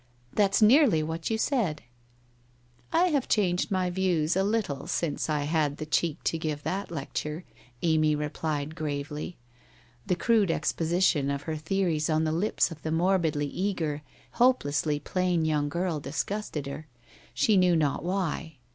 That's 0.33 0.63
nearly 0.63 1.03
what 1.03 1.29
you 1.29 1.37
said/' 1.37 1.83
I 2.91 3.09
have 3.09 3.27
changed 3.27 3.69
my 3.69 3.91
views 3.91 4.35
a 4.35 4.43
little 4.43 4.87
since 4.87 5.29
I 5.29 5.41
had 5.43 5.77
the 5.77 5.85
cheek 5.85 6.23
to 6.23 6.39
give 6.39 6.63
that 6.63 6.89
lecture,' 6.89 7.43
Amy 7.83 8.15
replied 8.15 8.73
gravely. 8.73 9.37
The 10.07 10.15
crude 10.15 10.49
exposition 10.49 11.29
of 11.29 11.43
her 11.43 11.55
theories 11.55 12.09
on 12.09 12.23
the 12.23 12.31
lips 12.31 12.71
of 12.71 12.81
the 12.81 12.91
morbidly 12.91 13.45
eager, 13.45 14.01
hopelessly 14.31 14.97
plain 14.99 15.45
young 15.45 15.69
girl 15.69 15.99
disgusted, 15.99 16.65
her; 16.65 16.87
she 17.35 17.55
knew 17.55 17.75
not 17.75 18.03
why. 18.03 18.57